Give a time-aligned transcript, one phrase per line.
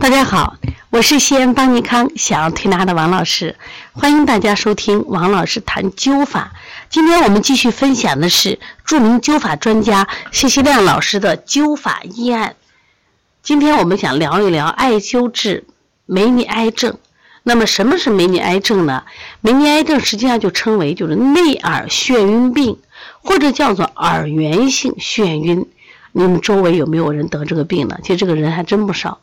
[0.00, 0.56] 大家好，
[0.90, 3.56] 我是西安邦尼康小儿推拿的王老师，
[3.92, 6.52] 欢迎大家收听王老师谈灸法。
[6.88, 12.54] 今天我们继续分享的是著名灸法专家谢希亮老师的灸法医案。
[13.42, 15.64] 今天我们想聊一聊艾灸治
[16.06, 16.96] 梅尼埃症。
[17.42, 19.04] 那么什么是梅尼埃症呢？
[19.40, 22.78] 梅尼埃症实际上就称为就是内耳眩晕病，
[23.20, 25.66] 或者叫做耳源性眩晕。
[26.12, 27.98] 你们周围有没有人得这个病呢？
[28.02, 29.18] 其实这个人还真不少。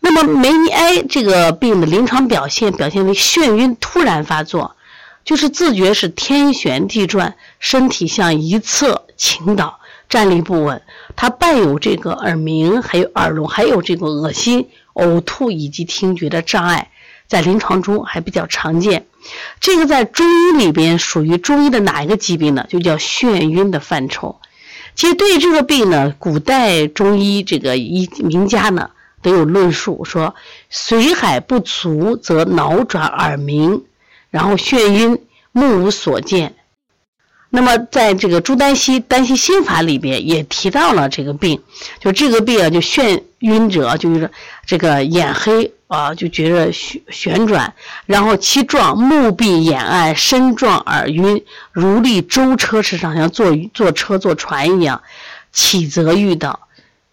[0.00, 4.76] 那么梅尼埃这个病的临床表现表现为眩晕突然发作，
[5.24, 10.80] 就是自觉是天旋地转，身体向一侧倾倒，站立不稳。
[11.16, 16.90] 它伴有这个耳鸣，还有耳聋，还有这个恶心、呕吐以及听觉的障碍，
[17.26, 19.06] 在临床中还比较常见。
[19.60, 22.64] 这个在中医里边属于中医的哪一个疾病呢？
[22.68, 24.40] 就叫眩晕的范畴。
[24.94, 28.90] 其实对于这个病呢，古代中医这个医名家呢。
[29.20, 30.34] 都有论述说，
[30.70, 33.84] 水海不足则脑转耳鸣，
[34.30, 35.20] 然后眩晕，
[35.52, 36.54] 目无所见。
[37.50, 41.62] 那么在这个朱丹溪《丹溪心法》里边也提到了这个病，
[41.98, 44.30] 就这个病啊，就眩晕者就是
[44.66, 47.72] 这个眼黑啊，就觉着旋旋转，
[48.04, 55.00] 然后其状目闭眼暗，身状耳晕，如立舟车之上，像坐坐车坐船一样，
[55.50, 56.68] 起则欲倒。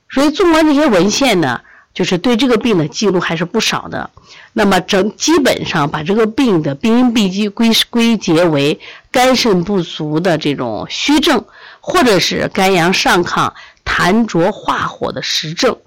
[0.09, 1.61] 所以纵观这些文献呢。
[1.95, 4.09] 就是对这个病的记录还是不少的，
[4.51, 8.77] 那么整基本上把这个病的病因病机归归结为
[9.11, 11.45] 肝肾不足的这种虚症，
[11.79, 13.49] 或者是肝阳上亢、
[13.85, 15.77] 痰浊化火的实症，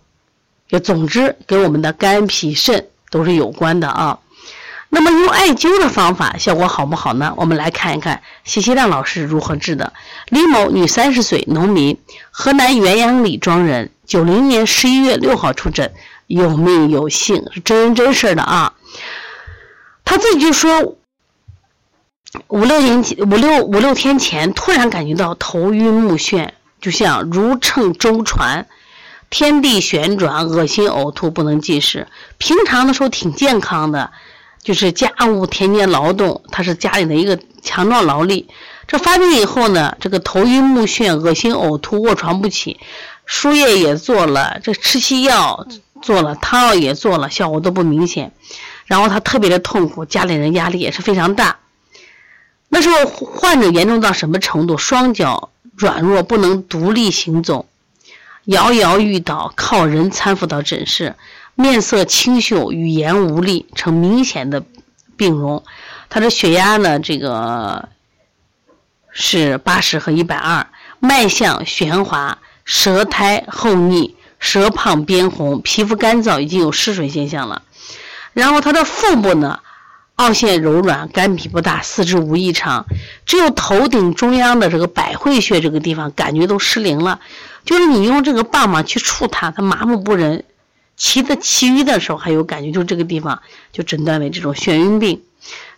[0.67, 4.19] 就总之跟我们的肝脾肾都是有关的啊。
[4.89, 7.35] 那么用艾灸的方法效果好不好呢？
[7.37, 9.93] 我们来看一看谢希亮老师如何治的。
[10.31, 11.99] 李某，女，三十岁，农民，
[12.31, 13.91] 河南原阳李庄人。
[14.09, 15.93] 九零年十一月六号出诊，
[16.27, 18.73] 有命有幸，是真人真事的啊。
[20.03, 20.97] 他自己就说，
[22.49, 26.49] 五六年前，五六五六天前，突然感觉到头晕目眩，
[26.81, 28.67] 就像如乘舟船，
[29.29, 32.07] 天地旋转，恶心呕吐，不能进食。
[32.39, 34.11] 平常的时候挺健康的，
[34.63, 38.49] 就是家务田间劳动，他是家里的一个强壮劳力。
[38.87, 42.81] 这发病以后呢，这个头晕目眩、恶心呕吐、卧床不起。
[43.29, 45.69] 输液也做了，这吃西药
[46.01, 48.33] 做了，汤药也做了，效果都不明显。
[48.87, 51.59] 然后他特别的痛苦，家里人压力也是非常大。
[52.71, 54.79] 那时候患者严重到什么程度？
[54.79, 57.67] 双脚软弱，不能独立行走，
[58.47, 61.15] 摇摇欲倒，靠人搀扶到诊室。
[61.55, 64.65] 面色清秀，语言无力，呈明显的
[65.19, 65.63] 病容。
[66.09, 66.99] 他的血压呢？
[66.99, 67.91] 这个
[69.11, 70.67] 是八十和一百二，
[70.99, 72.39] 脉象弦滑。
[72.69, 77.63] 舌苔厚腻，舌胖边红，皮肤干燥，已经有失水现象了。
[78.35, 79.61] 然后他的腹部呢，
[80.17, 82.85] 凹陷柔软，肝脾不大，四肢无异常，
[83.25, 87.21] 只有头顶中央的这个百会穴这个地方感觉都失灵了。
[87.65, 90.45] 就是你用这个棒棒去触它，它麻木不仁。
[90.95, 93.41] 其的其余的时候还有感觉，就这个地方
[93.73, 95.23] 就诊断为这种眩晕病。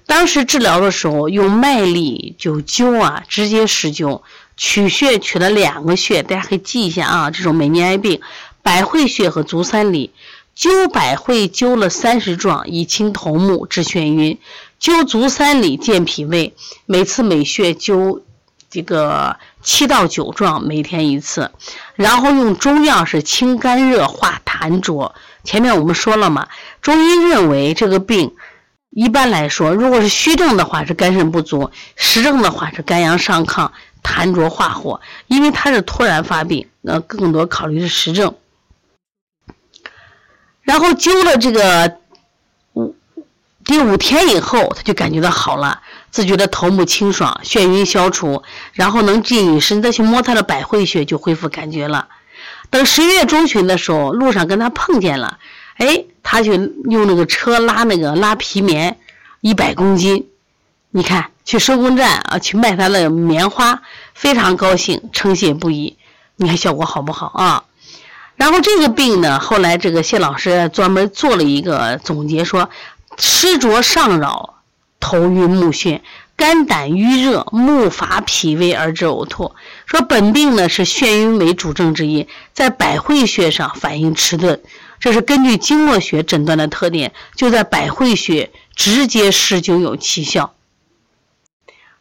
[0.07, 4.23] 当时治疗的时候用麦粒灸灸啊，直接施灸。
[4.61, 7.31] 取穴取了两个穴，大家可以记一下啊。
[7.31, 8.21] 这种梅尼埃病，
[8.61, 10.13] 百会穴和足三里，
[10.55, 14.37] 灸百会灸了三十壮，以清头目，治眩晕；
[14.79, 16.55] 灸足三里健脾胃，
[16.85, 18.21] 每次每穴灸
[18.69, 21.51] 这个七到九壮，每天一次。
[21.95, 25.15] 然后用中药是清肝热、化痰浊。
[25.43, 26.49] 前面我们说了嘛，
[26.83, 28.35] 中医认为这个病
[28.91, 33.71] 一般来说，如果是虚症的话是肝肾不足，实症的话是肝阳上亢。
[34.03, 38.35] 痰浊化火，因为他是突然发病，那更多考虑是实症。
[40.63, 41.99] 然后灸了这个
[42.75, 42.95] 五
[43.65, 52.09] 第五天以后，他就感觉到好了，自觉的头目清爽，眩晕消除，然后能进饮食，再去摸他的百会穴，就恢复感觉了。
[52.71, 55.39] 等十一月中旬的时候，路上跟他碰见了，
[55.75, 58.99] 哎，他就用那个车拉那个拉皮棉，
[59.41, 60.30] 一百公斤。
[60.93, 63.83] 你看，去收工站啊，去卖他的棉花，
[64.13, 65.97] 非常高兴，称谢不已。
[66.35, 67.65] 你看效果好不好啊？
[68.35, 72.71] 然后这个病呢，后来这个谢老师专门做了一个总结，说
[73.19, 74.55] 湿浊上扰，
[74.99, 76.01] 头晕目眩，
[76.35, 79.55] 肝胆郁热，目乏脾胃而致呕吐。
[79.87, 84.61] 说本病呢是眩晕为主症之一，在百会穴上反应迟钝，
[84.99, 90.53] 这是根据经络学诊断的特点，就在百会穴直接施灸有奇效。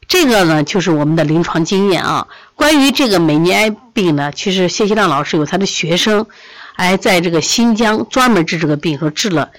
[0.09, 2.27] 这个呢，就是我们的临床经验啊。
[2.55, 6.25] 关于这个美尼埃病呢，其实谢希亮老师有他的学生，
[6.73, 9.51] 还在这个新疆专门治这个病，说治了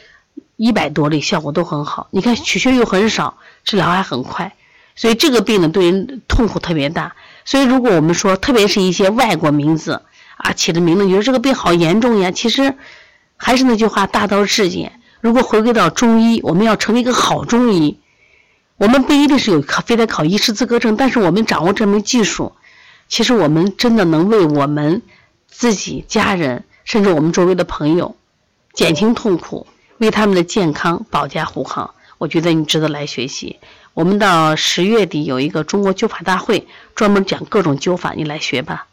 [0.57, 2.09] 一百多例，效果都很好。
[2.11, 4.53] 你看取血又很少，治疗还很快，
[4.97, 7.15] 所以这个病呢对人痛苦特别大。
[7.45, 10.03] 所以如果我们说，特别是一些外国名字
[10.37, 12.75] 啊起的名字，你说这个病好严重呀，其实
[13.37, 15.01] 还是那句话，大道至简。
[15.21, 18.01] 如果回归到中医，我们要成为一个好中医，
[18.81, 22.55] 我们不一定是有考，非得考医师资格证，但是我们掌握这门技术，
[23.11, 25.03] 其实我们真的能为我们
[25.47, 28.17] 自己、家人，甚至我们周围的朋友
[28.73, 29.67] 减轻痛苦，
[29.99, 31.93] 为他们的健康保驾护航。
[32.17, 33.59] 我觉得你值得来学习。
[33.93, 38.87] 我们到十月底有一个中国灸法大会，专门讲各种灸法，你来学吧。